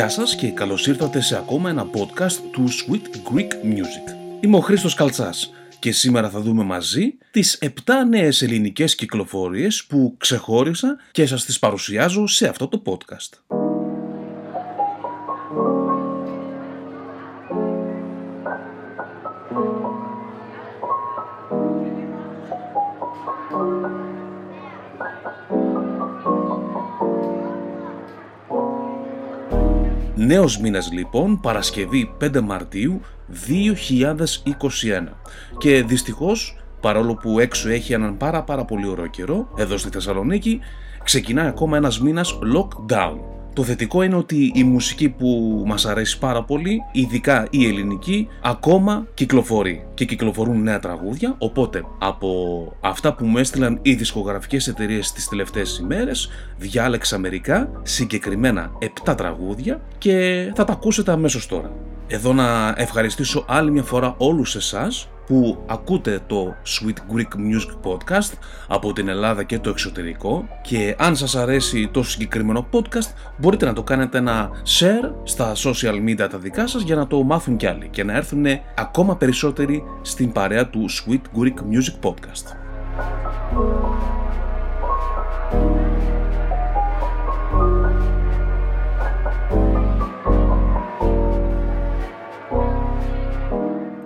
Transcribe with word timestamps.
Γεια 0.00 0.08
σας 0.08 0.34
και 0.34 0.50
καλώς 0.50 0.86
ήρθατε 0.86 1.20
σε 1.20 1.36
ακόμα 1.36 1.70
ένα 1.70 1.86
podcast 1.92 2.38
του 2.52 2.64
Sweet 2.68 3.32
Greek 3.32 3.48
Music. 3.64 4.14
Είμαι 4.40 4.56
ο 4.56 4.60
Χρήστος 4.60 4.94
Καλτσάς 4.94 5.52
και 5.78 5.92
σήμερα 5.92 6.30
θα 6.30 6.40
δούμε 6.40 6.64
μαζί 6.64 7.14
τις 7.30 7.58
7 7.62 7.68
νέες 8.08 8.42
ελληνικές 8.42 8.94
κυκλοφορίες 8.94 9.84
που 9.84 10.14
ξεχώρισα 10.18 10.96
και 11.10 11.26
σας 11.26 11.44
τις 11.44 11.58
παρουσιάζω 11.58 12.26
σε 12.26 12.48
αυτό 12.48 12.68
το 12.68 12.82
podcast. 12.86 13.59
Νέος 30.30 30.58
μήνας 30.58 30.92
λοιπόν, 30.92 31.40
Παρασκευή 31.40 32.16
5 32.20 32.40
Μαρτίου 32.40 33.00
2021 33.48 35.08
και 35.58 35.82
δυστυχώς 35.82 36.56
παρόλο 36.80 37.14
που 37.14 37.38
έξω 37.38 37.68
έχει 37.68 37.92
έναν 37.92 38.16
πάρα 38.16 38.42
πάρα 38.42 38.64
πολύ 38.64 38.86
ωραίο 38.86 39.06
καιρό 39.06 39.48
εδώ 39.56 39.76
στη 39.76 39.88
Θεσσαλονίκη 39.88 40.60
ξεκινάει 41.04 41.46
ακόμα 41.46 41.76
ένας 41.76 42.00
μήνας 42.00 42.38
lockdown 42.54 43.39
το 43.52 43.62
θετικό 43.62 44.02
είναι 44.02 44.16
ότι 44.16 44.52
η 44.54 44.64
μουσική 44.64 45.08
που 45.08 45.62
μας 45.66 45.86
αρέσει 45.86 46.18
πάρα 46.18 46.42
πολύ, 46.42 46.80
ειδικά 46.92 47.46
η 47.50 47.66
ελληνική, 47.66 48.28
ακόμα 48.42 49.06
κυκλοφορεί 49.14 49.86
και 49.94 50.04
κυκλοφορούν 50.04 50.62
νέα 50.62 50.78
τραγούδια, 50.78 51.34
οπότε 51.38 51.84
από 51.98 52.28
αυτά 52.80 53.14
που 53.14 53.24
μου 53.24 53.38
έστειλαν 53.38 53.78
οι 53.82 53.94
δισκογραφικές 53.94 54.68
εταιρείες 54.68 55.12
τις 55.12 55.28
τελευταίες 55.28 55.78
ημέρες, 55.78 56.30
διάλεξα 56.58 57.18
μερικά, 57.18 57.70
συγκεκριμένα 57.82 58.70
7 59.04 59.14
τραγούδια 59.16 59.80
και 59.98 60.46
θα 60.54 60.64
τα 60.64 60.72
ακούσετε 60.72 61.12
αμέσως 61.12 61.46
τώρα. 61.46 61.72
Εδώ 62.06 62.32
να 62.32 62.74
ευχαριστήσω 62.76 63.44
άλλη 63.48 63.70
μια 63.70 63.82
φορά 63.82 64.14
όλους 64.18 64.56
εσάς 64.56 65.08
που 65.30 65.64
ακούτε 65.66 66.20
το 66.26 66.54
Sweet 66.66 67.14
Greek 67.14 67.34
Music 67.36 67.90
Podcast 67.90 68.32
από 68.68 68.92
την 68.92 69.08
Ελλάδα 69.08 69.42
και 69.42 69.58
το 69.58 69.70
εξωτερικό 69.70 70.48
και 70.62 70.96
αν 70.98 71.16
σας 71.16 71.36
αρέσει 71.36 71.88
το 71.92 72.02
συγκεκριμένο 72.02 72.66
podcast 72.72 73.12
μπορείτε 73.36 73.66
να 73.66 73.72
το 73.72 73.82
κάνετε 73.82 74.18
ένα 74.18 74.50
share 74.78 75.12
στα 75.22 75.52
social 75.54 75.94
media 76.08 76.28
τα 76.30 76.38
δικά 76.38 76.66
σας 76.66 76.82
για 76.82 76.96
να 76.96 77.06
το 77.06 77.22
μάθουν 77.22 77.56
κι 77.56 77.66
άλλοι 77.66 77.88
και 77.88 78.04
να 78.04 78.16
έρθουν 78.16 78.44
ακόμα 78.76 79.16
περισσότεροι 79.16 79.82
στην 80.02 80.32
παρέα 80.32 80.68
του 80.68 80.84
Sweet 80.90 81.38
Greek 81.38 81.54
Music 81.54 82.10
Podcast. 82.10 82.56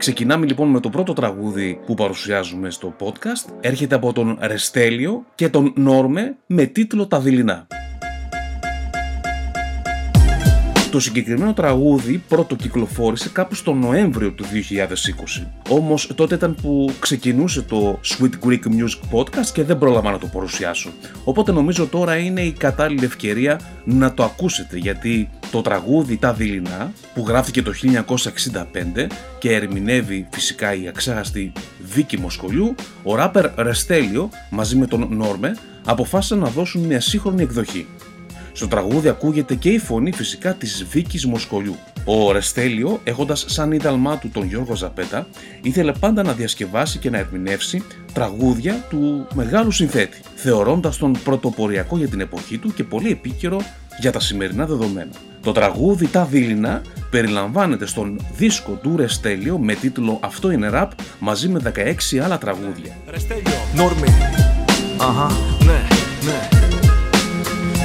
Ξεκινάμε 0.04 0.46
λοιπόν 0.46 0.68
με 0.68 0.80
το 0.80 0.90
πρώτο 0.90 1.12
τραγούδι 1.12 1.80
που 1.86 1.94
παρουσιάζουμε 1.94 2.70
στο 2.70 2.96
podcast. 3.00 3.52
Έρχεται 3.60 3.94
από 3.94 4.12
τον 4.12 4.38
Ρεστέλιο 4.40 5.24
και 5.34 5.48
τον 5.48 5.72
Νόρμε 5.76 6.36
με 6.46 6.66
τίτλο 6.66 7.06
«Τα 7.06 7.20
δειλινά». 7.20 7.66
Το 10.90 11.00
συγκεκριμένο 11.00 11.52
τραγούδι 11.52 12.22
πρώτο 12.28 12.54
κυκλοφόρησε 12.54 13.28
κάπου 13.28 13.54
στο 13.54 13.72
Νοέμβριο 13.72 14.32
του 14.32 14.44
2020. 14.44 15.46
Όμως 15.68 16.10
τότε 16.14 16.34
ήταν 16.34 16.54
που 16.62 16.90
ξεκινούσε 16.98 17.62
το 17.62 18.00
Sweet 18.04 18.46
Greek 18.46 18.62
Music 18.62 19.18
Podcast 19.18 19.46
και 19.52 19.64
δεν 19.64 19.78
πρόλαβα 19.78 20.10
να 20.10 20.18
το 20.18 20.26
παρουσιάσω. 20.26 20.90
Οπότε 21.24 21.52
νομίζω 21.52 21.86
τώρα 21.86 22.16
είναι 22.16 22.40
η 22.40 22.52
κατάλληλη 22.52 23.04
ευκαιρία 23.04 23.60
να 23.84 24.14
το 24.14 24.24
ακούσετε 24.24 24.76
γιατί 24.76 25.30
το 25.54 25.62
τραγούδι 25.62 26.16
«Τα 26.16 26.32
δειλινά» 26.32 26.92
που 27.14 27.24
γράφτηκε 27.28 27.62
το 27.62 27.72
1965 28.94 29.06
και 29.38 29.52
ερμηνεύει 29.52 30.26
φυσικά 30.30 30.74
η 30.74 30.88
αξέχαστη 30.88 31.52
Βίκη 31.84 32.18
Μοσκολιού, 32.18 32.74
ο 33.02 33.14
ράπερ 33.14 33.50
Ρεστέλιο 33.56 34.30
μαζί 34.50 34.76
με 34.76 34.86
τον 34.86 35.08
Νόρμε 35.10 35.56
αποφάσισαν 35.84 36.38
να 36.38 36.48
δώσουν 36.48 36.82
μια 36.82 37.00
σύγχρονη 37.00 37.42
εκδοχή. 37.42 37.86
Στο 38.52 38.68
τραγούδι 38.68 39.08
ακούγεται 39.08 39.54
και 39.54 39.70
η 39.70 39.78
φωνή 39.78 40.12
φυσικά 40.12 40.54
της 40.54 40.84
Βίκης 40.90 41.26
Μοσκολιού. 41.26 41.76
Ο 42.04 42.32
Ρεστέλιο, 42.32 43.00
έχοντας 43.04 43.44
σαν 43.48 43.72
ίδαλμά 43.72 44.18
του 44.18 44.28
τον 44.28 44.46
Γιώργο 44.46 44.74
Ζαπέτα, 44.74 45.26
ήθελε 45.62 45.92
πάντα 45.92 46.22
να 46.22 46.32
διασκευάσει 46.32 46.98
και 46.98 47.10
να 47.10 47.18
ερμηνεύσει 47.18 47.82
τραγούδια 48.12 48.84
του 48.88 49.26
μεγάλου 49.34 49.70
συνθέτη, 49.70 50.20
θεωρώντας 50.34 50.96
τον 50.96 51.16
πρωτοποριακό 51.24 51.96
για 51.96 52.08
την 52.08 52.20
εποχή 52.20 52.58
του 52.58 52.74
και 52.74 52.84
πολύ 52.84 53.10
επίκαιρο 53.10 53.60
για 54.00 54.12
τα 54.12 54.20
σημερινά 54.20 54.66
δεδομένα. 54.66 55.12
Το 55.44 55.52
τραγούδι 55.52 56.06
«Τα 56.06 56.24
Δίληνα» 56.24 56.82
περιλαμβάνεται 57.10 57.86
στον 57.86 58.20
δίσκο 58.36 58.72
του 58.82 58.96
Ρεστέλιο 58.96 59.58
με 59.58 59.74
τίτλο 59.74 60.18
«Αυτό 60.22 60.50
είναι 60.50 60.68
ραπ» 60.68 60.90
μαζί 61.18 61.48
με 61.48 61.60
16 62.14 62.18
άλλα 62.24 62.38
τραγούδια. 62.38 62.96
Ρεστέλιο, 63.10 63.52
Νόρμι, 63.74 64.08
αχα, 64.98 65.30
ναι, 65.64 65.80
ναι 66.24 66.48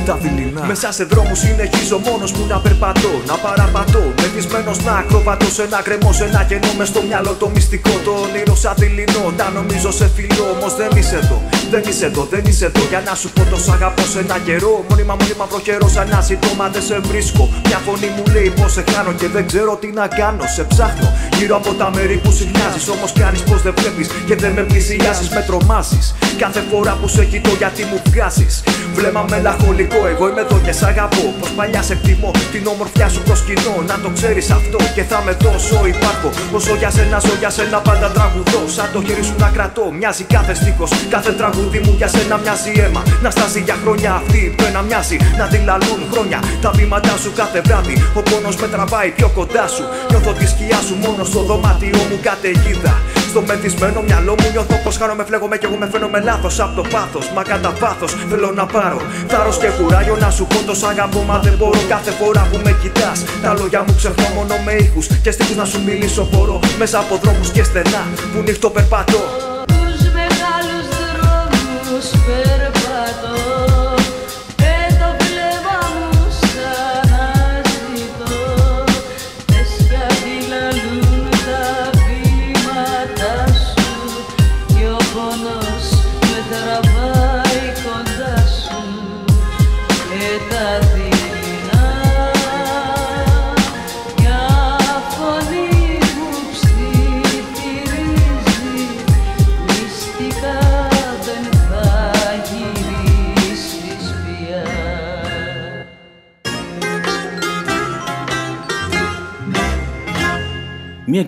τα 0.10 0.18
δειλινά. 0.18 0.66
Μέσα 0.66 0.92
σε 0.92 1.04
δρόμους 1.04 1.40
συνεχίζω 1.40 1.98
μόνος 2.08 2.32
μου 2.32 2.46
να 2.48 2.58
περπατώ, 2.66 3.14
να 3.28 3.36
παραπατώ. 3.46 4.04
Μεθυσμένος 4.22 4.84
να 4.84 4.94
ακροβατώ 5.02 5.50
σε 5.58 5.64
ένα 5.64 5.82
κρεμό, 5.82 6.12
σε 6.14 6.24
ένα 6.24 6.44
κενό 6.50 6.72
μες 6.78 6.88
στο 6.88 7.02
μυαλό 7.08 7.34
το 7.42 7.50
μυστικό. 7.56 7.94
Το 8.06 8.12
όνειρο 8.12 8.56
σαν 8.56 8.74
δειλινό, 8.78 9.24
τα 9.38 9.50
νομίζω 9.58 9.92
σε 10.00 10.08
φιλό. 10.16 10.46
Όμως 10.56 10.76
δεν 10.76 10.92
είσαι 10.98 11.18
εδώ, 11.24 11.40
δεν 11.74 11.84
είσαι 11.90 12.06
εδώ, 12.06 12.24
δεν 12.34 12.44
είσαι 12.50 12.66
εδώ. 12.66 12.82
Για 12.90 13.02
να 13.08 13.14
σου 13.16 13.30
πω 13.36 13.44
το 13.52 13.58
αγαπώ 13.76 14.04
σε 14.14 14.20
ένα 14.20 14.38
καιρό. 14.48 14.74
Μόνιμα, 14.90 15.16
μόνιμα 15.20 15.46
προχερό, 15.52 15.88
σαν 15.96 16.08
να 16.14 16.22
ζητώ, 16.22 16.50
μα 16.58 16.68
δεν 16.74 16.84
σε 16.90 16.98
βρίσκω. 17.10 17.44
Μια 17.68 17.80
φωνή 17.86 18.10
μου 18.16 18.24
λέει 18.34 18.50
πω 18.58 18.68
σε 18.76 18.84
χάνω 18.92 19.12
και 19.20 19.28
δεν 19.36 19.44
ξέρω 19.50 19.72
τι 19.82 19.88
να 20.00 20.06
κάνω. 20.20 20.44
Σε 20.56 20.64
ψάχνω 20.64 21.08
γύρω 21.38 21.56
από 21.62 21.72
τα 21.80 21.88
μέρη 21.96 22.18
που 22.24 22.32
συχνιάζεις. 22.32 22.86
Όμως 22.96 23.12
κάνεις 23.22 23.42
πως 23.42 23.62
δεν 23.66 23.74
βλέπεις 23.78 24.08
και 24.28 24.36
δεν 24.36 24.52
με 24.58 24.62
πλησιάζεις, 24.62 25.30
με 25.36 25.42
τρομάζεις. 25.48 26.06
Κάθε 26.44 26.62
φορά 26.70 26.94
που 27.02 27.08
σε 27.08 27.24
κοιτώ 27.32 27.52
γιατί 27.62 27.82
μου 27.90 28.00
βγάζεις. 28.08 28.64
Βλέμμα 28.96 29.26
μελαγχολικό 29.30 30.00
εγώ 30.12 30.24
είμαι 30.30 30.42
εδώ 30.42 30.58
και 30.66 30.72
σ' 30.72 30.84
αγαπώ. 30.84 31.26
Πως 31.40 31.50
παλιά 31.58 31.82
σε 31.82 31.94
εκτιμώ 31.94 32.32
την 32.52 32.68
όμορφιά 32.74 33.08
σου 33.14 33.22
προσκυνώ. 33.28 33.76
Να 33.88 33.96
το 34.04 34.10
ξέρεις 34.18 34.48
αυτό 34.52 34.78
και 34.96 35.04
θα 35.04 35.22
με 35.26 35.34
τόσο 35.46 35.78
υπάρχω. 35.94 36.30
Όσο 36.58 36.76
για 36.76 36.90
σένα 36.96 37.20
ζω, 37.20 37.34
για 37.40 37.50
σένα 37.50 37.80
πάντα 37.88 38.08
τραγουδώ. 38.16 38.62
Σαν 38.76 38.88
το 38.94 39.00
χέρι 39.06 39.24
σου 39.24 39.36
να 39.38 39.50
κρατώ, 39.56 39.86
μοιάζει 40.00 40.24
κάθε 40.24 40.54
στίχος. 40.54 40.92
Κάθε 41.10 41.32
τραγούδι 41.60 41.80
μου 41.86 41.94
για 41.98 42.08
σένα 42.08 42.38
μοιάζει 42.44 42.72
αίμα. 42.84 43.02
Να 43.24 43.30
στάζει 43.30 43.62
για 43.68 43.78
χρόνια 43.84 44.12
αυτή 44.14 44.54
που 44.58 44.64
ένα 44.70 44.82
μοιάζει. 44.82 45.18
Να 45.40 45.46
δηλαλούν 45.54 46.02
χρόνια 46.12 46.40
τα 46.62 46.72
βήματά 46.78 47.16
σου 47.24 47.32
κάθε 47.36 47.62
βράδυ. 47.66 47.96
Ο 48.20 48.22
πόνος 48.30 48.56
με 48.62 48.68
τραβάει 48.74 49.10
πιο 49.18 49.30
κοντά 49.38 49.68
σου. 49.68 49.84
Νιώθω 50.10 50.32
τη 50.40 50.46
σκιά 50.48 50.80
σου 50.88 50.96
μόνο 51.06 51.24
στο 51.24 51.40
δωμάτιό 51.50 52.02
μου 52.10 52.18
καταιγίδα. 52.28 52.96
Στο 53.32 53.42
μεθυσμένο 53.48 54.00
μυαλό 54.08 54.34
μου 54.40 54.48
νιώθω 54.54 54.76
πως 54.84 54.98
χάνομαι, 54.98 55.24
φλέγομαι 55.28 55.58
και 55.58 55.66
εγώ 55.70 55.78
με 55.82 55.88
φαίνομαι 55.92 56.20
λάθος 56.28 56.60
από 56.60 56.74
το 56.80 56.84
πάθος. 56.94 57.26
Μα 57.36 57.44
κατά 57.52 57.72
πάθος 57.82 58.12
θέλω 58.30 58.50
να 58.60 58.66
πάρω 58.66 59.00
θάρρος 59.32 59.58
και 59.62 59.70
κουράγιο 59.78 60.16
να 60.24 60.30
σου 60.36 60.46
πω 60.52 60.60
το 60.70 60.74
αγαπώ. 60.92 61.22
Μα 61.30 61.38
δεν 61.46 61.56
μπορώ 61.60 61.82
κάθε 61.94 62.12
φορά 62.20 62.44
που 62.52 62.58
με 62.66 62.72
κοιτάς. 62.82 63.18
Τα 63.44 63.52
λόγια 63.60 63.82
μου 63.86 63.94
ξεχνώ 64.00 64.28
μόνο 64.36 64.56
με 64.66 64.74
ήχους 64.86 65.06
και 65.24 65.32
στίχους 65.32 65.56
να 65.62 65.66
σου 65.72 65.80
μιλήσω. 65.88 66.24
Μπορώ 66.32 66.60
μέσα 66.82 66.98
από 67.04 67.14
δρόμους 67.24 67.50
και 67.56 67.64
στενά 67.64 68.02
που 68.32 68.40
νύχτο 68.46 68.70
περπατώ. 68.70 69.49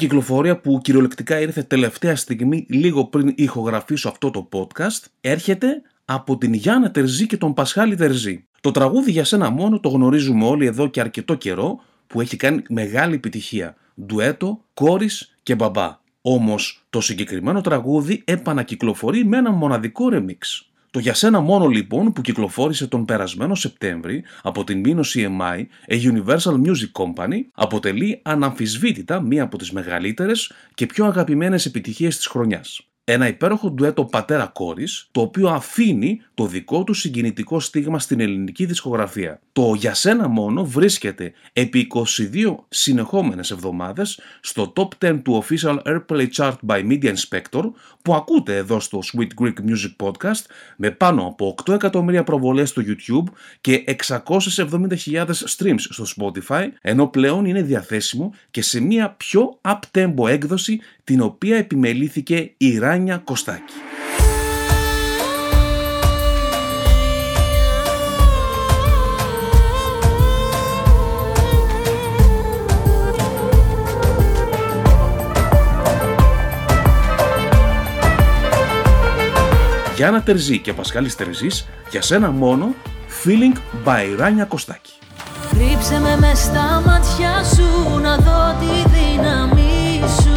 Κυκλοφορία 0.01 0.59
που 0.59 0.79
κυριολεκτικά 0.83 1.39
ήρθε 1.39 1.63
τελευταία 1.63 2.15
στιγμή 2.15 2.65
λίγο 2.69 3.05
πριν 3.05 3.33
ηχογραφήσω 3.35 4.09
αυτό 4.09 4.29
το 4.29 4.49
podcast 4.51 5.05
έρχεται 5.21 5.81
από 6.05 6.37
την 6.37 6.53
Γιάννα 6.53 6.91
Τερζή 6.91 7.25
και 7.25 7.37
τον 7.37 7.53
Πασχάλη 7.53 7.95
Τερζή. 7.95 8.45
Το 8.61 8.71
τραγούδι 8.71 9.11
για 9.11 9.23
σένα 9.23 9.49
μόνο 9.49 9.79
το 9.79 9.89
γνωρίζουμε 9.89 10.45
όλοι 10.45 10.65
εδώ 10.65 10.87
και 10.87 10.99
αρκετό 10.99 11.35
καιρό 11.35 11.79
που 12.07 12.21
έχει 12.21 12.35
κάνει 12.35 12.61
μεγάλη 12.69 13.15
επιτυχία. 13.15 13.75
Ντουέτο, 14.05 14.63
κόρης 14.73 15.35
και 15.43 15.55
μπαμπά. 15.55 15.99
Όμως 16.21 16.85
το 16.89 17.01
συγκεκριμένο 17.01 17.61
τραγούδι 17.61 18.21
επανακυκλοφορεί 18.25 19.25
με 19.25 19.37
ένα 19.37 19.51
μοναδικό 19.51 20.09
remix. 20.11 20.70
Το 20.91 20.99
για 20.99 21.13
σένα 21.13 21.39
μόνο 21.39 21.67
λοιπόν 21.67 22.13
που 22.13 22.21
κυκλοφόρησε 22.21 22.87
τον 22.87 23.05
περασμένο 23.05 23.55
Σεπτέμβρη 23.55 24.23
από 24.41 24.63
την 24.63 24.83
Mino 24.85 25.01
CMI, 25.13 25.65
a 25.87 26.11
Universal 26.13 26.61
Music 26.65 26.91
Company, 26.91 27.39
αποτελεί 27.53 28.19
αναμφισβήτητα 28.23 29.21
μία 29.21 29.43
από 29.43 29.57
τις 29.57 29.71
μεγαλύτερες 29.71 30.51
και 30.73 30.85
πιο 30.85 31.05
αγαπημένες 31.05 31.65
επιτυχίες 31.65 32.15
της 32.15 32.27
χρονιάς 32.27 32.90
ένα 33.11 33.27
υπέροχο 33.27 33.69
ντουέτο 33.71 34.05
πατέρα-κόρης, 34.05 35.07
το 35.11 35.21
οποίο 35.21 35.49
αφήνει 35.49 36.21
το 36.33 36.45
δικό 36.45 36.83
του 36.83 36.93
συγκινητικό 36.93 37.59
στίγμα 37.59 37.99
στην 37.99 38.19
ελληνική 38.19 38.65
δισκογραφία. 38.65 39.39
Το 39.53 39.73
«Για 39.73 39.93
σένα 39.93 40.27
μόνο» 40.27 40.65
βρίσκεται 40.65 41.33
επί 41.53 41.87
22 42.33 42.55
συνεχόμενες 42.69 43.51
εβδομάδες 43.51 44.19
στο 44.39 44.73
top 44.75 44.87
10 45.05 45.21
του 45.23 45.43
Official 45.43 45.77
Airplay 45.85 46.27
Chart 46.35 46.55
by 46.67 46.89
Media 46.89 47.13
Inspector, 47.13 47.63
που 48.01 48.15
ακούτε 48.15 48.55
εδώ 48.55 48.79
στο 48.79 48.99
Sweet 49.13 49.43
Greek 49.43 49.53
Music 49.53 50.07
Podcast, 50.07 50.45
με 50.77 50.91
πάνω 50.91 51.25
από 51.25 51.55
8 51.65 51.73
εκατομμύρια 51.73 52.23
προβολές 52.23 52.69
στο 52.69 52.81
YouTube 52.85 53.33
και 53.61 53.83
670.000 54.07 55.25
streams 55.57 55.79
στο 55.79 56.05
Spotify, 56.17 56.67
ενώ 56.81 57.07
πλέον 57.07 57.45
είναι 57.45 57.61
διαθέσιμο 57.61 58.33
και 58.51 58.61
σε 58.61 58.81
μια 58.81 59.13
πιο 59.17 59.59
up-tempo 59.61 60.27
έκδοση 60.27 60.79
την 61.11 61.21
οποία 61.21 61.57
επιμελήθηκε 61.57 62.51
η 62.57 62.77
Ράνια 62.77 63.17
Κωστάκη. 63.17 63.73
Γιάννα 79.95 80.23
Τερζή 80.23 80.59
και 80.59 80.73
Πασχάλης 80.73 81.15
Τερζής, 81.15 81.67
για 81.89 82.01
σένα 82.01 82.31
μόνο, 82.31 82.75
Feeling 83.23 83.57
by 83.87 84.15
Ράνια 84.17 84.45
Κωστάκη. 84.45 84.91
Ρίψε 85.57 85.99
με 85.99 86.17
μες 86.19 86.39
στα 86.39 86.81
μάτια 86.85 87.43
σου 87.43 87.99
να 87.99 88.17
δω 88.17 88.55
τη 88.59 88.89
δύναμή 88.89 89.99
σου 90.21 90.30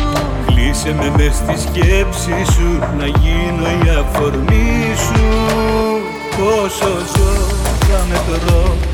Κλείσε 0.74 0.94
με 0.94 1.10
μες 1.16 1.34
στη 1.34 1.60
σκέψη 1.60 2.52
σου 2.52 2.78
να 2.98 3.06
γίνω 3.06 3.68
η 3.84 3.88
αφορμή 3.88 4.94
σου. 4.96 5.22
Πόσο 6.36 6.88
ζω 6.88 7.32
θα 7.88 8.06
μετρώ 8.08 8.62
όλα 8.62 8.93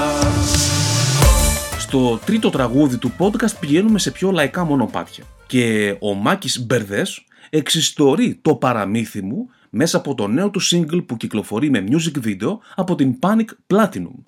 Στο 1.79 2.19
τρίτο 2.25 2.49
τραγούδι 2.49 2.97
του 2.97 3.11
podcast 3.17 3.59
πηγαίνουμε 3.59 3.99
σε 3.99 4.11
πιο 4.11 4.31
λαϊκά 4.31 4.63
μονοπάτια 4.65 5.23
και 5.47 5.95
ο 5.99 6.13
Μάκης 6.13 6.65
Μπερδές 6.65 7.23
εξιστορεί 7.49 8.39
το 8.41 8.55
παραμύθι 8.55 9.21
μου 9.21 9.49
μέσα 9.69 9.97
από 9.97 10.15
το 10.15 10.27
νέο 10.27 10.49
του 10.49 10.61
single 10.61 11.05
που 11.05 11.17
κυκλοφορεί 11.17 11.69
με 11.69 11.83
music 11.89 12.27
video 12.27 12.57
από 12.75 12.95
την 12.95 13.15
Panic 13.19 13.73
Platinum. 13.73 14.23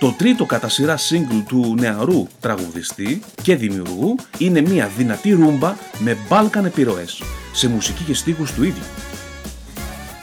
Το 0.00 0.14
τρίτο 0.18 0.44
κατά 0.44 0.68
σειρά 0.68 0.96
single 0.96 1.42
του 1.48 1.74
νεαρού 1.78 2.26
τραγουδιστή 2.40 3.20
και 3.42 3.56
δημιουργού 3.56 4.16
είναι 4.38 4.60
μια 4.60 4.88
δυνατή 4.96 5.32
ρούμπα 5.32 5.74
με 5.98 6.16
μπάλκαν 6.28 6.64
επιρροές, 6.64 7.22
σε 7.52 7.68
μουσική 7.68 8.04
και 8.04 8.14
στίχους 8.14 8.52
του 8.52 8.62
ίδιου. 8.62 8.82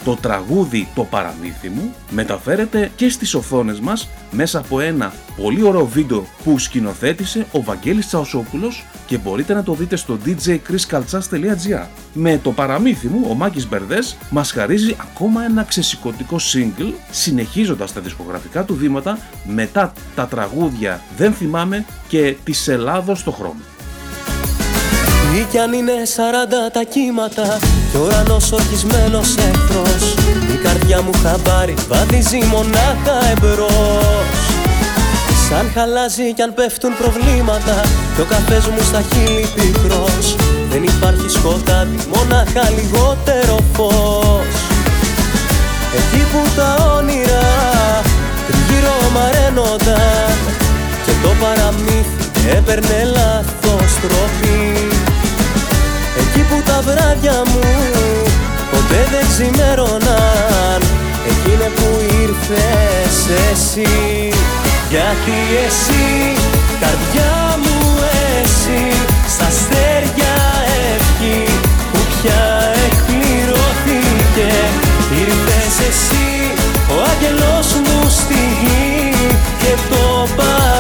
Το 0.06 0.16
τραγούδι 0.16 0.88
«Το 0.96 1.04
παραμύθι 1.04 1.70
μου» 1.70 1.94
μεταφέρεται 2.10 2.92
και 2.96 3.10
στις 3.10 3.34
οθόνες 3.34 3.80
μας 3.80 4.10
μέσα 4.32 4.60
από 4.60 4.80
ένα 4.80 5.14
πολύ 5.42 5.64
ωραίο 5.64 5.86
βίντεο 5.86 6.26
που 6.44 6.60
σκηνοθέτησε 6.60 7.46
ο 7.52 7.64
Βαγγέλης 7.64 8.08
Τσαουσόπουλος 8.08 8.86
και 9.08 9.18
μπορείτε 9.18 9.54
να 9.54 9.64
το 9.64 9.74
δείτε 9.74 9.96
στο 9.96 10.18
djchriskaltsas.gr. 10.26 11.86
Με 12.14 12.38
«Το 12.38 12.52
παραμύθι 12.52 13.08
μου» 13.08 13.28
ο 13.30 13.34
Μάκης 13.34 13.68
Μπερδές 13.68 14.18
μας 14.30 14.52
χαρίζει 14.52 14.96
ακόμα 15.00 15.44
ένα 15.44 15.64
ξεσηκωτικό 15.64 16.38
single 16.54 16.94
συνεχίζοντας 17.12 17.94
τα 17.94 18.02
δισκογραφικά 18.02 18.64
του 18.64 18.76
βήματα 18.76 19.20
μετά 19.44 19.94
τα 20.16 20.28
τραγούδια 20.28 21.02
«Δεν 21.18 21.34
θυμάμαι» 21.34 21.86
και 22.08 22.36
«Της 22.44 22.68
Ελλάδος 22.68 23.20
στο 23.20 23.32
χρώμα». 23.32 23.62
Ή 25.40 25.46
κι 25.52 25.58
αν 25.58 25.74
είναι 25.74 26.06
σαράντα 26.06 26.72
τα 26.72 26.84
κύματα 26.84 27.60
Κι 27.96 28.02
ο 28.02 28.06
ουρανός 28.06 28.52
ορκισμένος 28.52 29.36
εχθρός. 29.36 30.14
Η 30.54 30.58
καρδιά 30.64 31.02
μου 31.02 31.12
χαμπάρι 31.24 31.74
βαδίζει 31.90 32.40
μονάχα 32.54 33.18
εμπρός. 33.32 34.40
Σαν 35.48 35.72
χαλάζει 35.74 36.34
κι 36.34 36.42
αν 36.42 36.54
πέφτουν 36.54 36.98
προβλήματα 36.98 37.82
Κι 38.16 38.22
ο 38.22 38.26
καφές 38.30 38.66
μου 38.68 38.82
στα 38.90 39.02
χείλη 39.10 39.48
πικρός. 39.56 40.36
Δεν 40.72 40.84
υπάρχει 40.84 41.30
σκοτάδι, 41.30 42.00
μονάχα 42.14 42.70
λιγότερο 42.78 43.58
φως. 43.74 44.56
Εκεί 46.00 46.24
που 46.32 46.42
τα 46.56 46.70
όνειρα 46.98 47.48
τριγύρω 48.48 48.96
μαραίνονταν 49.16 50.36
Και 51.06 51.14
το 51.24 51.32
παραμύθι 51.42 52.16
έπαιρνε 52.58 53.00
λάθος 53.16 53.92
τροπή. 54.02 54.60
Εκεί 54.76 54.85
που 56.50 56.62
τα 56.66 56.82
βράδια 56.82 57.42
μου 57.46 57.62
ποτέ 58.72 59.08
δεν 59.12 59.26
ξημέρωναν 59.32 60.80
Εκείνη 61.32 61.70
που 61.76 61.88
ήρθες 62.22 63.18
εσύ 63.52 64.30
Γιατί 64.90 65.38
εσύ, 65.66 66.34
καρδιά 66.80 67.60
μου 67.64 67.80
εσύ 68.42 68.84
Στα 69.34 69.46
αστέρια 69.46 70.36
ευχή 70.94 71.44
που 71.92 72.00
πια 72.12 72.44
εκπληρώθηκε. 72.86 74.52
Ήρθες 75.20 75.76
εσύ, 75.90 76.54
ο 76.90 76.96
άγγελος 77.12 77.74
μου 77.74 78.10
στη 78.10 78.42
γη 78.62 79.12
Και 79.60 79.74
το 79.90 80.28
παραμύθι 80.36 80.75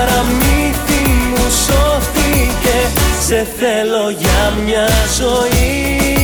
Σε 3.27 3.47
θέλω 3.57 4.09
για 4.09 4.53
μια 4.65 4.87
ζωή 5.17 6.14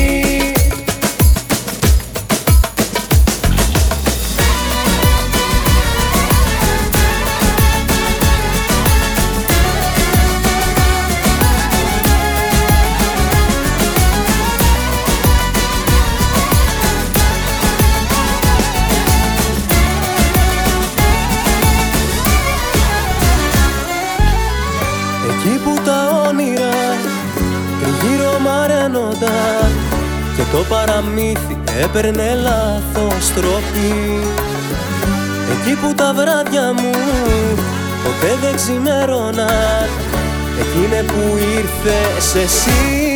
εσύ 42.36 43.14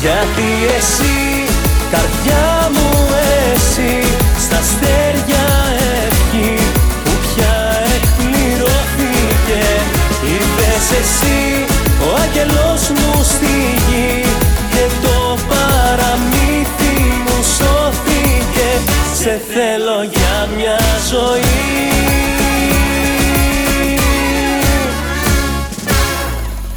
Γιατί 0.00 0.50
εσύ, 0.76 1.52
καρδιά 1.90 2.70
μου 2.72 3.08
εσύ 3.54 4.00
Στα 4.38 4.58
αστέρια 4.58 5.46
ευχή 6.06 6.56
που 7.04 7.10
πια 7.10 7.56
εκπληρώθηκε. 7.96 9.64
Ήρθες 10.22 10.98
εσύ, 11.00 11.64
ο 12.00 12.20
άγγελός 12.22 12.88
μου 12.88 13.22
στη 13.22 13.56
γη 13.88 14.24
Και 14.70 14.84
το 15.02 15.38
παραμύθι 15.48 16.96
μου 17.24 17.42
σώθηκε. 17.56 18.68
Σε 19.14 19.40
θέλω 19.52 20.02
για 20.12 20.48
μια 20.56 20.78
ζωή. 21.10 21.97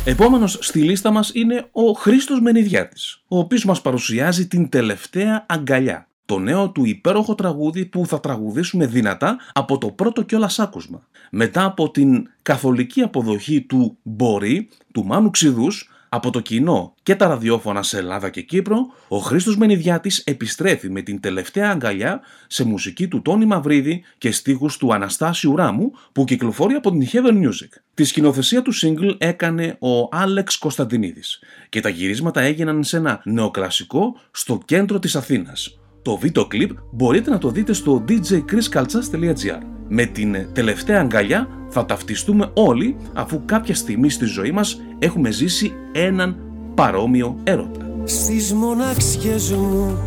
Επόμενος 0.06 0.58
στη 0.62 0.82
λίστα 0.82 1.12
μας 1.12 1.32
είναι 1.34 1.68
ο 1.72 1.92
Χρήστος 1.92 2.42
Μενιδιάτης, 2.42 3.24
ο 3.28 3.38
οποίος 3.38 3.66
μας 3.66 3.82
παρουσιάζει 3.82 4.48
την 4.48 4.70
τελευταία 4.70 5.46
αγκαλιά. 5.50 6.08
Το 6.26 6.40
νέο 6.40 6.70
του 6.70 6.86
υπέροχο 6.86 7.36
τραγούδι 7.36 7.86
που 7.86 8.06
θα 8.06 8.20
τραγουδήσουμε 8.20 8.86
δυνατά 8.86 9.38
από 9.54 9.78
το 9.78 9.88
πρώτο 9.92 10.22
κιόλας 10.22 10.60
άκουσμα. 10.60 11.08
Μετά 11.32 11.66
από 11.66 11.92
την 11.92 12.28
καθολική 12.42 13.02
αποδοχή 13.02 13.62
του 13.62 13.98
«Μπορεί» 14.02 14.70
του 14.94 15.06
Μάνου 15.06 15.30
Ξηδούς, 15.30 15.90
από 16.14 16.30
το 16.30 16.40
κοινό 16.40 16.94
και 17.04 17.16
τα 17.16 17.28
ραδιόφωνα 17.28 17.84
σε 17.84 17.98
Ελλάδα 17.98 18.30
και 18.30 18.42
Κύπρο, 18.42 18.78
ο 19.08 19.18
Χρήστος 19.18 19.58
Μενιδιάτης 19.58 20.20
επιστρέφει 20.20 20.90
με 20.90 21.02
την 21.02 21.20
τελευταία 21.20 21.70
αγκαλιά 21.70 22.22
σε 22.48 22.64
μουσική 22.64 23.08
του 23.08 23.22
Τόνι 23.22 23.46
Μαυρίδη 23.46 24.04
και 24.18 24.32
στίχους 24.32 24.78
του 24.78 24.94
Αναστάσιου 24.94 25.56
Ράμου 25.56 25.92
που 26.12 26.24
κυκλοφορεί 26.24 26.74
από 26.74 26.92
την 26.92 27.08
Heaven 27.12 27.48
Music. 27.48 27.70
Τη 27.94 28.04
σκηνοθεσία 28.04 28.62
του 28.62 28.74
single 28.76 29.16
έκανε 29.18 29.78
ο 29.80 30.08
Άλεξ 30.12 30.58
Κωνσταντινίδης 30.58 31.40
και 31.70 31.80
τα 31.80 31.90
γυρίσματα 31.90 32.42
έγιναν 32.42 32.84
σε 32.84 32.98
ένα 32.98 33.22
νεοκλασικό 33.24 34.16
στο 34.32 34.62
κέντρο 34.66 35.00
της 35.00 35.16
Αθήνας. 35.16 35.80
Το 36.02 36.18
βίντεο 36.18 36.46
κλιπ 36.46 36.72
μπορείτε 36.92 37.30
να 37.30 37.38
το 37.38 37.50
δείτε 37.50 37.74
στο 37.74 38.04
djchriskaltsas.gr. 38.08 39.62
Με 39.88 40.06
την 40.06 40.48
τελευταία 40.54 41.00
αγκαλιά 41.00 41.48
θα 41.70 41.86
ταυτιστούμε 41.86 42.50
όλοι 42.54 42.96
αφού 43.14 43.42
κάποια 43.46 43.76
στιγμή 43.76 44.10
στη 44.10 44.26
ζωή 44.26 44.52
μας 44.52 44.82
έχουμε 45.00 45.32
ζήσει 45.32 45.74
έναν 45.92 46.36
παρόμοιο 46.76 47.38
έρωτα. 47.44 47.90
Στις 48.04 48.54
μοναξιές 48.54 49.52
μου 49.52 49.98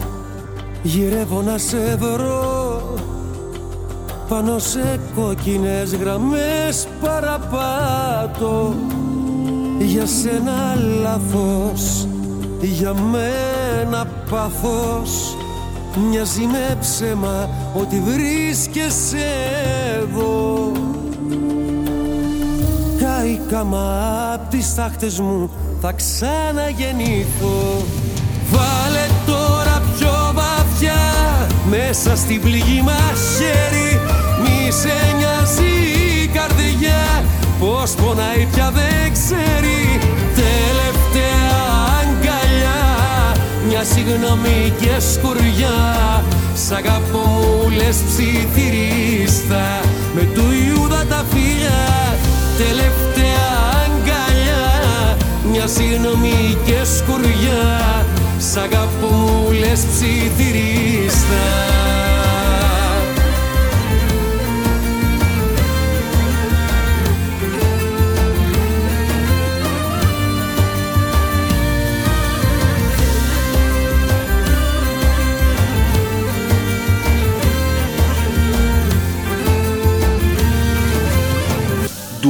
γυρεύω 0.82 1.42
να 1.42 1.58
σε 1.58 1.96
βρω 1.96 2.94
πάνω 4.28 4.58
σε 4.58 5.00
κόκκινες 5.14 5.94
γραμμές 5.94 6.88
παραπάτω 7.00 8.74
για 9.78 10.06
σένα 10.06 10.74
λάθος, 11.02 12.06
για 12.60 12.94
μένα 12.94 14.06
πάθος 14.30 15.36
Μοιάζει 15.96 16.42
με 16.42 16.76
ψέμα 16.80 17.48
ότι 17.74 18.02
βρίσκεσαι 18.04 19.26
εδώ. 20.00 20.72
Κάηκαμα 22.98 24.30
απ' 24.34 24.50
τις 24.50 24.74
τάχτες 24.74 25.18
μου 25.18 25.50
θα 25.80 25.92
ξαναγεννηθώ. 25.92 27.84
Βάλε 28.50 29.06
τώρα 29.26 29.82
πιο 29.96 30.32
βαθιά 30.34 31.02
μέσα 31.70 32.16
στην 32.16 32.40
πληγή 32.40 32.82
μας 32.82 33.20
χέρι. 33.36 34.00
Μη 34.42 34.70
σε 34.72 35.16
νοιάζει 35.16 35.72
η 36.22 36.26
καρδιά 36.26 37.24
πως 37.60 37.94
πονάει 37.94 38.46
πια 38.52 38.70
δεν 38.70 39.12
ξέρει 39.12 39.98
μια 43.74 43.84
συγγνώμη 43.84 44.72
και 44.80 45.00
σκουριά. 45.12 46.24
Σ' 46.54 46.72
αγαπώ 46.72 47.18
μου 47.18 47.70
λες 47.70 47.96
ψιθυρίστα. 48.08 49.80
Με 50.14 50.22
του 50.34 50.44
Ιούδα 50.66 51.04
τα 51.08 51.24
φιλιά 51.30 52.16
Τελευταία 52.56 53.48
αγκαλιά. 53.84 55.16
Μια 55.50 55.66
συγγνώμη 55.66 56.58
και 56.64 56.78
σκουριά. 56.96 58.06
Σ' 58.38 58.56
αγαπώ 58.56 59.06
μου 59.06 59.50
λες 59.50 59.80
ψιθυρίστα 59.92 61.44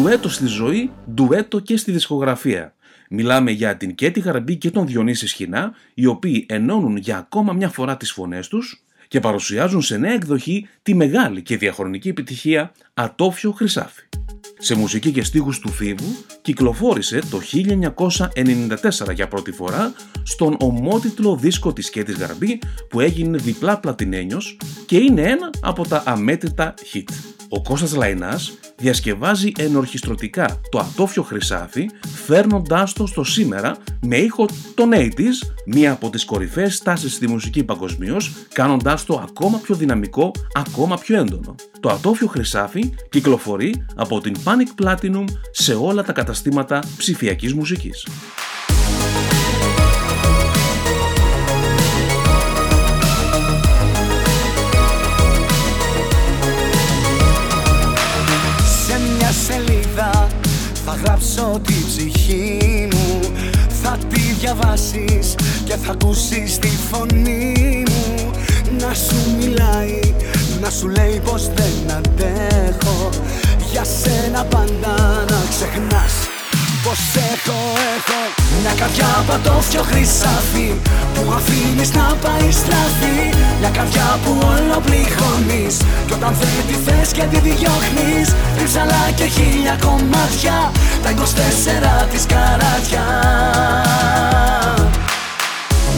ντουέτο 0.05 0.29
στη 0.29 0.47
ζωή, 0.47 0.91
ντουέτο 1.15 1.59
και 1.59 1.77
στη 1.77 1.93
δισκογραφία. 1.93 2.75
Μιλάμε 3.11 3.51
για 3.51 3.77
την 3.77 3.95
Κέτη 3.95 4.21
Γαρμπή 4.21 4.57
και 4.57 4.71
τον 4.71 4.87
Διονύση 4.87 5.27
Σχοινά, 5.27 5.73
οι 5.95 6.07
οποίοι 6.07 6.47
ενώνουν 6.49 6.97
για 6.97 7.19
ακόμα 7.19 7.53
μια 7.53 7.69
φορά 7.69 7.97
τις 7.97 8.13
φωνές 8.13 8.49
τους 8.49 8.83
και 9.09 9.21
παρουσιάζουν 9.21 9.83
σε 9.83 9.97
νέα 9.97 10.13
εκδοχή 10.13 10.69
τη 10.83 10.95
μεγάλη 10.95 11.43
και 11.43 11.57
διαχρονική 11.57 12.09
επιτυχία 12.09 12.73
«Ατόφιο 12.95 13.53
Χρυσάφι». 13.53 14.03
Σε 14.59 14.75
μουσική 14.75 15.11
και 15.11 15.23
στίχους 15.23 15.59
του 15.59 15.69
Φίβου 15.69 16.17
κυκλοφόρησε 16.43 17.21
το 17.31 17.41
1994 19.09 19.15
για 19.15 19.29
πρώτη 19.29 19.53
φορά 19.53 19.93
στον 20.23 20.57
ομότιτλο 20.61 21.37
δίσκο 21.37 21.73
της 21.73 21.91
Κέτης 21.91 22.17
Γαρμπή 22.17 22.59
που 22.89 23.01
έγινε 23.01 23.39
διπλά 23.39 23.81
πλατινένιος 23.81 24.57
και 24.87 24.97
είναι 24.97 25.23
ένα 25.23 25.51
από 25.61 25.89
τα 25.89 26.03
αμέτρητα 26.07 26.75
hit. 26.93 27.34
Ο 27.57 27.63
Κώστας 27.63 27.95
Λαϊνάς 27.95 28.53
διασκευάζει 28.77 29.53
ενορχιστρωτικά 29.59 30.61
το 30.71 30.79
ατόφιο 30.79 31.23
χρυσάφι 31.23 31.91
φέρνοντάς 32.27 32.93
το 32.93 33.07
στο 33.07 33.25
σήμερα 33.25 33.77
με 34.01 34.17
ήχο 34.17 34.47
των 34.75 34.91
80's, 34.95 35.53
μία 35.67 35.93
από 35.93 36.11
τις 36.11 36.25
κορυφαίες 36.25 36.75
στάσεις 36.75 37.15
στη 37.15 37.29
μουσική 37.29 37.65
παγκοσμίως, 37.65 38.33
κάνοντάς 38.53 39.05
το 39.05 39.25
ακόμα 39.29 39.59
πιο 39.59 39.75
δυναμικό, 39.75 40.31
ακόμα 40.55 40.97
πιο 40.97 41.21
έντονο. 41.21 41.55
Το 41.81 41.89
ατόφιο 41.89 42.27
χρυσάφι 42.27 42.95
κυκλοφορεί 43.09 43.85
από 43.95 44.21
την 44.21 44.35
Panic 44.45 44.85
Platinum 44.85 45.25
σε 45.51 45.75
όλα 45.75 46.03
τα 46.03 46.13
καταστήματα 46.13 46.83
ψηφιακής 46.97 47.55
μουσικής. 47.55 48.07
Γράψω 61.05 61.61
την 61.67 61.87
ψυχή 61.87 62.89
μου. 62.93 63.21
Θα 63.83 63.99
τη 64.09 64.21
διαβάσεις 64.21 65.35
και 65.65 65.77
θα 65.77 65.93
ακούσεις 65.93 66.59
τη 66.59 66.69
φωνή 66.91 67.83
μου. 67.89 68.31
Να 68.81 68.95
σου 68.95 69.37
μιλάει, 69.39 70.01
να 70.61 70.71
σου 70.71 70.89
λέει 70.89 71.21
πως 71.25 71.51
δεν 71.55 71.97
αντέχω. 71.97 73.09
Για 73.73 73.85
σένα 73.85 74.45
πάντα 74.45 75.25
να 75.29 75.43
ξεχνάς 75.51 76.13
πως 76.85 77.01
έχω, 77.33 77.59
έχω 77.97 78.21
Μια 78.61 78.75
καρδιά 78.81 79.25
πατώφιο 79.27 79.83
χρυσάφι 79.91 80.69
Που 81.15 81.23
αφήνεις 81.39 81.91
να 81.99 82.07
πάει 82.25 82.51
στραφή. 82.61 83.19
Μια 83.61 83.71
καρδιά 83.79 84.19
που 84.25 84.33
όλο 84.53 84.77
πληγώνεις. 84.87 85.77
Κι 86.07 86.13
όταν 86.19 86.33
δεν 86.41 86.65
τη 86.69 86.77
θες 86.85 87.09
και 87.17 87.25
τη 87.31 87.39
διώχνεις 87.49 88.29
Ρίψαλα 88.59 89.03
και 89.17 89.25
χίλια 89.25 89.77
κομμάτια 89.81 90.73
Τα 91.03 91.11
24 91.11 92.09
της 92.11 92.27
καράτια. 92.27 93.05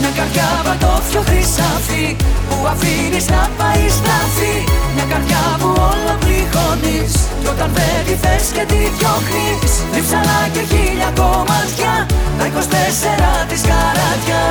Μια 0.00 0.10
καρδιά 0.16 0.48
πατώφιο 0.64 1.22
χρυσάφι 1.28 2.16
Που 2.48 2.56
αφήνεις 2.72 3.28
να 3.28 3.50
πάει 3.58 3.84
στραφή 3.98 4.54
Μια 4.94 5.04
καρδιά 5.12 5.42
που 5.60 5.68
όλο 5.90 6.12
πληγώνεις 6.22 7.12
Κι 7.40 7.48
όταν 7.54 7.70
δεν 7.74 7.98
τη 8.06 8.14
θες 8.22 8.46
και 8.56 8.64
τη 8.70 8.80
διώχνεις. 8.96 9.72
Ρίψαλα 9.94 10.40
και 10.52 10.62
χίλια 10.70 11.10
κομμάτια 11.20 11.92
Τα 12.38 12.44
24 13.44 13.48
της 13.48 13.60
καράτια 13.70 14.42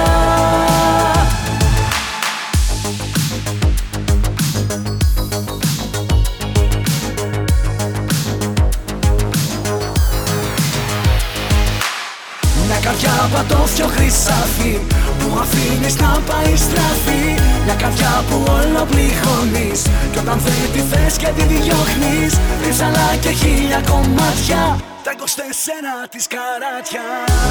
Μια 13.26 13.34
καρδιά 13.38 13.56
πατώφιο 13.56 13.88
χρυσάφι 13.96 14.74
Που 15.20 15.28
αφήνεις 15.44 15.96
να 16.04 16.12
πάει 16.30 16.54
στραφή. 16.66 17.24
Μια 17.66 17.76
καρδιά 17.82 18.14
που 18.30 18.38
όλο 18.58 18.82
πληγώνεις 18.92 19.80
Κι 20.12 20.20
όταν 20.24 20.38
δεν 20.46 20.66
τη 20.74 20.82
θες 20.90 21.14
και 21.22 21.30
τη 21.38 21.44
διώχνεις 21.54 22.32
Ρίψαλα 22.64 23.08
και 23.24 23.32
χίλια 23.40 23.80
κομμάτια. 23.92 24.62
Τα 25.06 25.12
24 25.12 26.08
της 26.14 26.26
καράτια. 26.34 27.06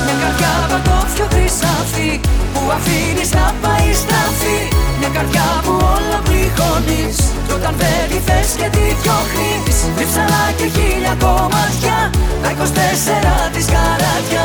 Μια 0.05 0.17
καρδιά 0.23 0.53
πατώφιο 0.71 1.27
χρυσάφι 1.33 2.11
Που 2.53 2.63
αφήνεις 2.77 3.31
να 3.39 3.47
πάει 3.63 3.89
στραφή. 4.03 4.59
Μια 4.99 5.11
καρδιά 5.17 5.49
που 5.65 5.73
όλο 5.95 6.19
πληγώνεις 6.27 7.17
Κι 7.47 7.53
όταν 7.59 7.75
δεν 7.81 8.03
τη 8.11 8.19
θες 8.27 8.49
και 8.61 8.69
τη 8.75 8.85
διώχνεις 9.03 9.64
Ρίψαλα 9.99 10.53
και 10.57 10.67
χίλια 10.67 11.17
κομμάτια 11.21 12.11
Τα 12.43 12.51
24 12.53 13.53
της 13.53 13.67
καράτια. 13.67 14.45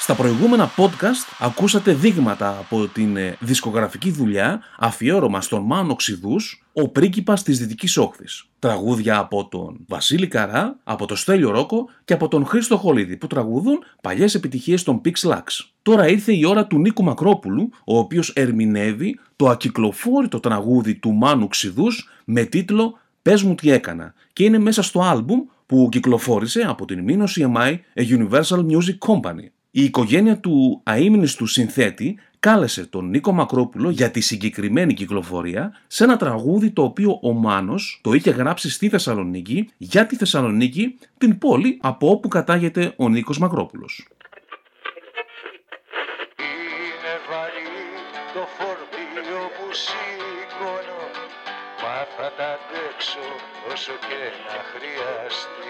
Στα 0.00 0.14
προηγούμενα 0.16 0.70
podcast 0.76 1.32
ακούσατε 1.38 1.92
δείγματα 1.94 2.48
από 2.48 2.86
την 2.86 3.16
ε, 3.16 3.36
δισκογραφική 3.40 4.10
δουλειά 4.10 4.60
αφιέρωμα 4.78 5.40
στον 5.40 5.62
Μάνο 5.62 5.94
Ξηδούς, 5.94 6.64
ο 6.82 6.88
πρίγκιπας 6.88 7.42
της 7.42 7.58
Δυτικής 7.58 7.96
Όχθης. 7.96 8.44
Τραγούδια 8.58 9.18
από 9.18 9.48
τον 9.48 9.84
Βασίλη 9.88 10.26
Καρά, 10.26 10.78
από 10.84 11.06
τον 11.06 11.16
Στέλιο 11.16 11.50
Ρόκο 11.50 11.88
και 12.04 12.12
από 12.12 12.28
τον 12.28 12.46
Χρήστο 12.46 12.76
Χολίδη 12.76 13.16
που 13.16 13.26
τραγουδούν 13.26 13.78
παλιές 14.02 14.34
επιτυχίες 14.34 14.82
των 14.82 15.00
Pix 15.04 15.30
Lux. 15.30 15.42
Τώρα 15.82 16.08
ήρθε 16.08 16.32
η 16.32 16.44
ώρα 16.44 16.66
του 16.66 16.78
Νίκου 16.78 17.02
Μακρόπουλου, 17.02 17.70
ο 17.84 17.98
οποίος 17.98 18.28
ερμηνεύει 18.28 19.18
το 19.36 19.48
ακυκλοφόρητο 19.48 20.40
τραγούδι 20.40 20.94
του 20.94 21.12
Μάνου 21.12 21.48
Ξηδούς 21.48 22.08
με 22.24 22.44
τίτλο 22.44 22.98
«Πες 23.22 23.42
μου 23.42 23.54
τι 23.54 23.70
έκανα» 23.70 24.14
και 24.32 24.44
είναι 24.44 24.58
μέσα 24.58 24.82
στο 24.82 25.00
άλμπουμ 25.00 25.40
που 25.66 25.88
κυκλοφόρησε 25.90 26.60
από 26.60 26.84
την 26.84 27.04
Minos 27.08 27.42
EMI 27.42 27.76
A 27.94 28.18
Universal 28.18 28.66
Music 28.66 28.98
Company. 29.06 29.46
Η 29.70 29.84
οικογένεια 29.84 30.38
του 30.38 30.80
αείμνηστου 30.82 31.46
συνθέτη 31.46 32.18
κάλεσε 32.40 32.86
τον 32.86 33.08
Νίκο 33.08 33.32
Μακρόπουλο 33.32 33.90
για 33.90 34.10
τη 34.10 34.20
συγκεκριμένη 34.20 34.94
κυκλοφορία 34.94 35.72
σε 35.86 36.04
ένα 36.04 36.16
τραγούδι 36.16 36.70
το 36.70 36.82
οποίο 36.82 37.18
ο 37.22 37.32
Μάνος 37.32 38.00
το 38.02 38.12
είχε 38.12 38.30
γράψει 38.30 38.70
στη 38.70 38.88
Θεσσαλονίκη 38.88 39.70
για 39.76 40.06
τη 40.06 40.16
Θεσσαλονίκη, 40.16 40.98
την 41.18 41.38
πόλη 41.38 41.78
από 41.82 42.10
όπου 42.10 42.28
κατάγεται 42.28 42.92
ο 42.96 43.08
Νίκος 43.08 43.38
Μακρόπουλος. 43.38 44.08
Είναι 46.38 47.14
βαρύ 47.30 47.68
το 48.34 48.44
φορτίο 48.56 49.42
που 49.56 49.66
σηκώνω 49.82 51.02
Μα 51.82 51.98
θα 52.16 52.28
τα 52.38 52.48
αντέξω 52.56 53.26
όσο 53.72 53.92
και 54.08 54.22
να 54.46 54.58
χρειαστεί 54.70 55.67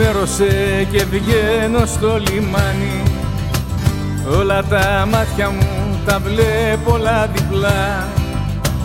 ξημέρωσε 0.00 0.86
και 0.90 1.04
βγαίνω 1.04 1.86
στο 1.86 2.18
λιμάνι. 2.18 3.02
Όλα 4.38 4.64
τα 4.64 5.08
μάτια 5.10 5.50
μου 5.50 6.00
τα 6.06 6.18
βλέπω 6.18 6.92
όλα 6.92 7.26
διπλά. 7.26 8.08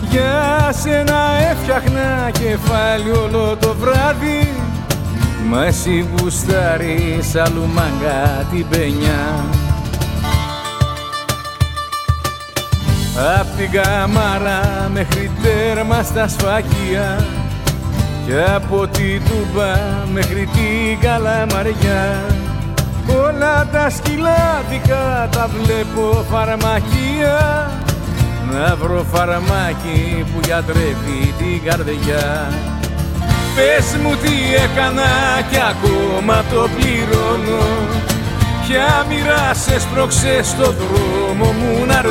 Για 0.09 0.71
σένα 0.81 1.17
έφτιαχνα 1.51 2.31
κεφάλι 2.31 3.11
όλο 3.11 3.57
το 3.59 3.75
βράδυ. 3.79 4.53
Μα 5.49 5.65
εσύ 5.65 6.05
γουστάρεις 6.11 7.35
αλλού 7.35 7.67
μάγκα 7.73 8.45
την 8.51 8.67
παινιά. 8.69 9.45
Απ' 13.39 13.57
την 13.57 13.71
καμάρα 13.71 14.89
μέχρι 14.93 15.31
τέρμα 15.43 16.03
στα 16.03 16.27
σφαγεία 16.27 17.25
και 18.25 18.43
από 18.55 18.87
την 18.87 19.21
Τούμπα 19.25 19.73
μέχρι 20.13 20.49
την 20.53 20.99
Καλαμαριά. 20.99 22.25
Όλα 23.25 23.67
τα 23.71 23.89
σκυλάδικα 23.89 25.29
τα 25.31 25.49
βλέπω 25.53 26.25
φαρμακεία. 26.31 27.71
Να 28.51 28.75
βρω 28.75 29.05
φαρμάκι 29.11 30.25
που 30.33 30.39
γιατρεύει 30.45 31.33
την 31.37 31.69
καρδιά. 31.69 32.49
Πες 33.55 34.01
μου 34.01 34.15
τι 34.15 34.33
έκανα 34.63 35.11
κι 35.49 35.57
ακόμα 35.71 36.43
το 36.51 36.69
πληρώνω. 36.75 37.65
Ποια 38.67 39.05
μοιρά 39.09 39.53
σε 39.53 39.79
σπρώξε 39.79 40.43
στο 40.43 40.73
δρόμο 40.79 41.51
μου 41.51 41.85
να 41.85 42.01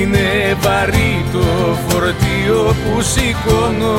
είναι 0.00 0.54
βαρύ 0.60 1.24
το 1.32 1.74
φορτίο 1.88 2.64
που 2.64 3.02
σηκώνω 3.02 3.98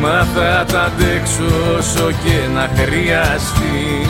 Μα 0.00 0.24
θα 0.24 0.64
τα 0.72 0.82
αντέξω 0.82 1.76
όσο 1.78 2.10
και 2.10 2.52
να 2.54 2.60
χρειαστεί 2.60 4.06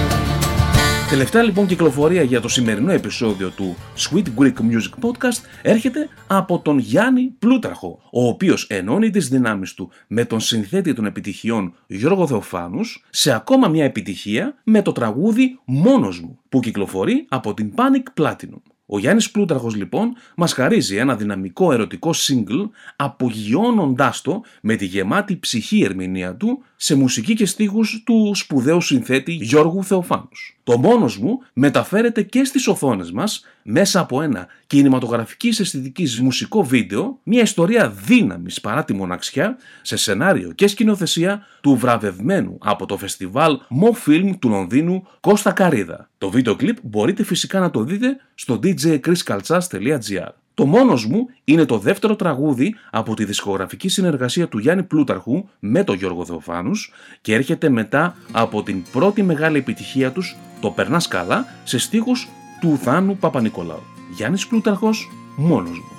Τελευταία 1.10 1.42
λοιπόν 1.42 1.66
κυκλοφορία 1.66 2.22
για 2.22 2.40
το 2.40 2.48
σημερινό 2.48 2.92
επεισόδιο 2.92 3.50
του 3.50 3.76
Sweet 3.96 4.24
Greek 4.38 4.52
Music 4.52 5.08
Podcast 5.08 5.44
έρχεται 5.62 6.08
από 6.26 6.58
τον 6.58 6.78
Γιάννη 6.78 7.34
Πλούταρχο, 7.38 7.98
ο 8.12 8.26
οποίος 8.26 8.66
ενώνει 8.68 9.10
τις 9.10 9.28
δυνάμεις 9.28 9.74
του 9.74 9.90
με 10.06 10.24
τον 10.24 10.40
συνθέτη 10.40 10.92
των 10.92 11.06
επιτυχιών 11.06 11.74
Γιώργο 11.86 12.26
Θεοφάνους 12.26 13.04
σε 13.10 13.34
ακόμα 13.34 13.68
μια 13.68 13.84
επιτυχία 13.84 14.54
με 14.64 14.82
το 14.82 14.92
τραγούδι 14.92 15.58
«Μόνος 15.64 16.20
μου» 16.20 16.38
που 16.48 16.60
κυκλοφορεί 16.60 17.26
από 17.28 17.54
την 17.54 17.72
Panic 17.76 18.22
Platinum. 18.22 18.75
Ο 18.86 18.98
Γιάννης 18.98 19.30
Πλούταρχος 19.30 19.74
λοιπόν 19.74 20.16
μας 20.36 20.52
χαρίζει 20.52 20.96
ένα 20.96 21.16
δυναμικό 21.16 21.72
ερωτικό 21.72 22.10
single 22.14 22.70
απογειώνοντάς 22.96 24.20
το 24.20 24.42
με 24.62 24.76
τη 24.76 24.84
γεμάτη 24.84 25.38
ψυχή 25.38 25.82
ερμηνεία 25.82 26.36
του 26.36 26.62
σε 26.76 26.94
μουσική 26.94 27.34
και 27.34 27.46
στίχους 27.46 28.02
του 28.06 28.32
σπουδαίου 28.34 28.80
συνθέτη 28.80 29.32
Γιώργου 29.32 29.84
Θεοφάνους. 29.84 30.55
Το 30.66 30.78
μόνος 30.78 31.18
μου 31.18 31.42
μεταφέρεται 31.52 32.22
και 32.22 32.44
στις 32.44 32.66
οθόνες 32.66 33.12
μας 33.12 33.44
μέσα 33.62 34.00
από 34.00 34.22
ένα 34.22 34.46
κινηματογραφική 34.66 35.48
αισθητικής 35.48 36.20
μουσικό 36.20 36.64
βίντεο, 36.64 37.18
μια 37.22 37.42
ιστορία 37.42 37.90
δύναμης 37.90 38.60
παρά 38.60 38.84
τη 38.84 38.92
μοναξιά, 38.92 39.56
σε 39.82 39.96
σενάριο 39.96 40.52
και 40.52 40.66
σκηνοθεσία 40.66 41.46
του 41.60 41.76
βραβευμένου 41.76 42.58
από 42.60 42.86
το 42.86 42.96
φεστιβάλ 42.96 43.58
Mo 43.82 44.08
Film 44.08 44.30
του 44.38 44.48
Λονδίνου 44.48 45.06
Κώστα 45.20 45.52
Καρίδα. 45.52 46.10
Το 46.18 46.30
βίντεο 46.30 46.56
κλιπ 46.56 46.76
μπορείτε 46.82 47.22
φυσικά 47.22 47.60
να 47.60 47.70
το 47.70 47.84
δείτε 47.84 48.16
στο 48.34 48.60
djchriskaltsas.gr. 48.62 50.45
Το 50.56 50.66
μόνος 50.66 51.06
μου 51.06 51.28
είναι 51.44 51.64
το 51.64 51.78
δεύτερο 51.78 52.16
τραγούδι 52.16 52.74
από 52.90 53.14
τη 53.14 53.24
δισκογραφική 53.24 53.88
συνεργασία 53.88 54.48
του 54.48 54.58
Γιάννη 54.58 54.82
Πλούταρχου 54.82 55.48
με 55.58 55.84
τον 55.84 55.96
Γιώργο 55.96 56.24
Θεοφάνους 56.24 56.92
και 57.20 57.34
έρχεται 57.34 57.68
μετά 57.68 58.16
από 58.32 58.62
την 58.62 58.82
πρώτη 58.92 59.22
μεγάλη 59.22 59.58
επιτυχία 59.58 60.12
τους, 60.12 60.36
το 60.60 60.70
«Περνάς 60.70 61.08
καλά», 61.08 61.46
σε 61.64 61.78
στίχους 61.78 62.28
του 62.60 62.78
Θάνου 62.82 63.16
Παπα-Νικολάου. 63.16 63.82
Γιάννης 64.16 64.46
Πλούταρχος, 64.46 65.10
μόνος 65.36 65.78
μου. 65.78 65.96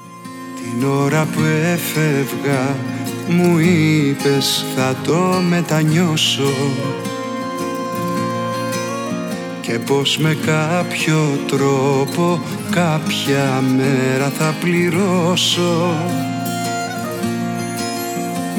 Την 0.56 0.88
ώρα 0.88 1.26
που 1.26 1.42
έφευγα 1.64 2.76
μου 3.30 3.58
είπες 3.58 4.66
θα 4.76 4.96
το 5.06 5.42
μετανιώσω 5.50 6.52
και 9.68 9.80
πως 9.80 10.18
με 10.18 10.38
κάποιο 10.46 11.40
τρόπο 11.48 12.42
κάποια 12.70 13.64
μέρα 13.78 14.32
θα 14.38 14.54
πληρώσω. 14.60 15.96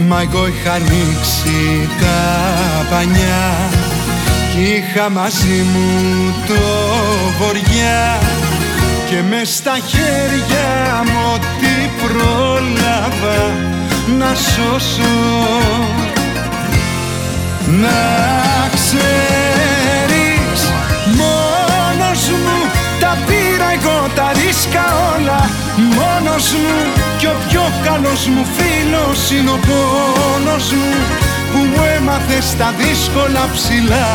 Μα 0.08 0.20
εγώ 0.20 0.46
είχα 0.46 0.72
ανοίξει 0.72 1.88
τα 2.00 2.86
πανιά 2.90 3.56
κι 4.52 4.60
είχα 4.60 5.10
μαζί 5.10 5.64
μου 5.72 6.34
το 6.46 6.60
βοριά. 7.38 8.18
Και 9.10 9.22
μες 9.28 9.54
στα 9.54 9.78
χέρια 9.86 11.02
μου 11.04 11.32
ό,τι 11.34 12.06
πρόλαβα 12.06 13.52
να 14.18 14.34
σώσω. 14.34 15.16
Να 17.80 17.98
ξέρεις 18.74 19.37
μόνος 21.20 22.22
μου 22.42 22.58
τα 23.00 23.12
πήρα 23.26 23.68
εγώ 23.76 23.98
τα 24.14 24.28
ρίσκα 24.38 24.84
όλα. 25.14 25.40
Μόνος 25.98 26.46
μου 26.60 26.76
κι 27.18 27.26
ο 27.26 27.36
πιο 27.48 27.64
καλός 27.86 28.26
μου 28.32 28.44
φίλος 28.56 29.20
είναι 29.30 29.50
ο 29.50 29.58
πόνος 29.68 30.66
μου 30.72 30.92
που 31.50 31.58
μου 31.70 31.82
έμαθε 31.96 32.38
στα 32.50 32.74
δύσκολα 32.80 33.44
ψηλά. 33.54 34.08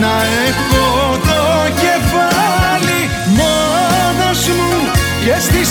Να 0.00 0.14
έχω 0.48 0.84
το 1.28 1.42
κεφάλι 1.82 3.00
μόνος 3.40 4.40
μου 4.56 4.72
και 5.24 5.34
στις 5.46 5.70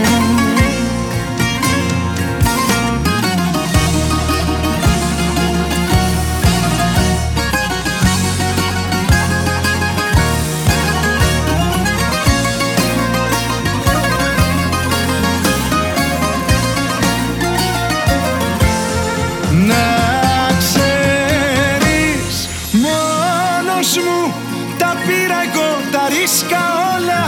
μόνος 23.81 23.97
μου 24.05 24.33
τα 24.77 24.95
πήρα 25.05 25.39
εγώ 25.47 25.69
τα 25.91 26.03
ρίσκα 26.13 26.63
όλα 26.93 27.21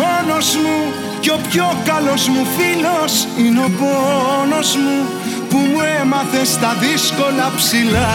μόνος 0.00 0.48
μου. 0.62 0.78
Και 1.20 1.30
ο 1.30 1.40
πιο 1.50 1.66
καλός 1.90 2.28
μου 2.28 2.46
φίλος 2.56 3.12
είναι 3.38 3.60
ο 3.68 3.70
πόνος 3.80 4.70
μου 4.82 4.98
που 5.48 5.58
μου 5.70 5.80
έμαθε 6.00 6.44
στα 6.54 6.70
δύσκολα 6.84 7.46
ψηλά. 7.56 8.12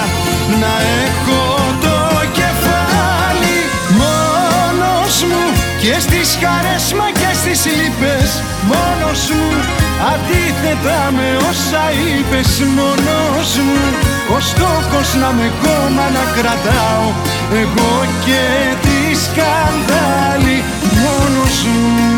Να 0.61 0.73
έχω 1.05 1.41
το 1.85 1.97
κεφάλι 2.39 3.57
μόνος 4.01 5.15
μου 5.29 5.43
και 5.81 5.93
στις 6.05 6.29
χαρές 6.41 6.85
μα 6.97 7.07
και 7.21 7.31
στις 7.41 7.61
λύπες 7.77 8.29
μόνος 8.71 9.21
μου. 9.35 9.49
Αντίθετα 10.11 10.99
με 11.17 11.27
όσα 11.49 11.83
είπες 12.03 12.51
μόνος 12.77 13.49
μου 13.65 13.81
ο 14.35 14.39
στόχος 14.39 15.15
να 15.21 15.29
με 15.37 15.51
κόμμα 15.63 16.05
να 16.15 16.23
κρατάω 16.35 17.05
εγώ 17.53 18.05
και 18.25 18.75
τη 18.81 19.15
σκανδάλη 19.15 20.63
μόνος 21.01 21.65
μου 21.65 22.11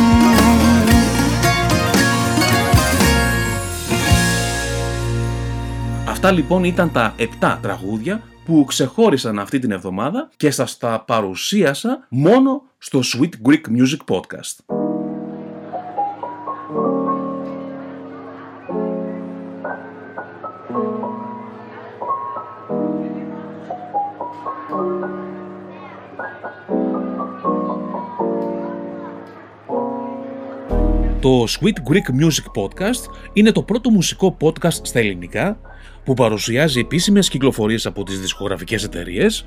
Αυτά 6.07 6.31
λοιπόν 6.31 6.63
ήταν 6.63 6.91
τα 6.91 7.15
7 7.41 7.57
τραγούδια 7.61 8.21
που 8.45 8.63
ξεχώρισαν 8.67 9.39
αυτή 9.39 9.59
την 9.59 9.71
εβδομάδα 9.71 10.29
και 10.37 10.51
σας 10.51 10.77
τα 10.77 11.03
παρουσίασα 11.07 12.07
μόνο 12.09 12.61
στο 12.77 12.99
Sweet 13.03 13.49
Greek 13.49 13.61
Music 13.77 14.15
Podcast. 14.15 14.82
Το 31.23 31.43
Sweet 31.43 31.91
Greek 31.91 32.23
Music 32.23 32.62
Podcast 32.62 33.12
είναι 33.33 33.51
το 33.51 33.63
πρώτο 33.63 33.89
μουσικό 33.89 34.38
podcast 34.41 34.79
στα 34.81 34.99
ελληνικά 34.99 35.59
που 36.03 36.13
παρουσιάζει 36.13 36.79
επίσημες 36.79 37.29
κυκλοφορίες 37.29 37.86
από 37.86 38.03
τις 38.03 38.19
δισκογραφικές 38.19 38.83
εταιρείες, 38.83 39.45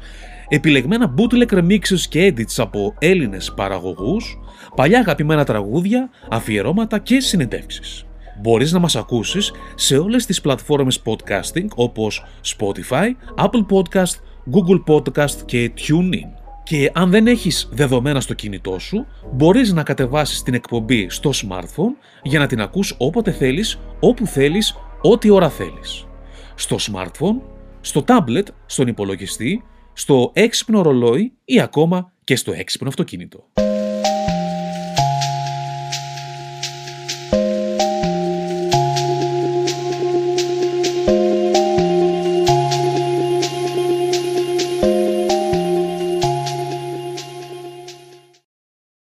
επιλεγμένα 0.48 1.14
bootleg 1.16 1.54
remixes 1.54 2.00
και 2.08 2.34
edits 2.36 2.54
από 2.56 2.94
Έλληνες 2.98 3.52
παραγωγούς, 3.56 4.38
παλιά 4.74 4.98
αγαπημένα 4.98 5.44
τραγούδια, 5.44 6.10
αφιερώματα 6.30 6.98
και 6.98 7.20
συνεντεύξεις. 7.20 8.04
Μπορείς 8.40 8.72
να 8.72 8.78
μας 8.78 8.96
ακούσεις 8.96 9.52
σε 9.74 9.98
όλες 9.98 10.26
τις 10.26 10.40
πλατφόρμες 10.40 11.02
podcasting 11.04 11.68
όπως 11.74 12.24
Spotify, 12.56 13.06
Apple 13.44 13.66
Podcast, 13.70 14.14
Google 14.52 14.94
Podcast 14.94 15.42
και 15.44 15.72
TuneIn. 15.76 16.45
Και 16.68 16.90
αν 16.94 17.10
δεν 17.10 17.26
έχεις 17.26 17.68
δεδομένα 17.72 18.20
στο 18.20 18.34
κινητό 18.34 18.78
σου, 18.78 19.06
μπορείς 19.32 19.72
να 19.72 19.82
κατεβάσεις 19.82 20.42
την 20.42 20.54
εκπομπή 20.54 21.08
στο 21.10 21.30
smartphone 21.34 21.94
για 22.22 22.38
να 22.38 22.46
την 22.46 22.60
ακούς 22.60 22.94
όποτε 22.98 23.32
θέλεις, 23.32 23.78
όπου 24.00 24.26
θέλεις, 24.26 24.76
ό,τι 25.00 25.30
ώρα 25.30 25.50
θέλεις. 25.50 26.06
Στο 26.54 26.76
smartphone, 26.80 27.40
στο 27.80 28.04
tablet, 28.06 28.46
στον 28.66 28.86
υπολογιστή, 28.86 29.64
στο 29.92 30.30
έξυπνο 30.34 30.82
ρολόι 30.82 31.32
ή 31.44 31.60
ακόμα 31.60 32.12
και 32.24 32.36
στο 32.36 32.52
έξυπνο 32.52 32.88
αυτοκίνητο. 32.88 33.44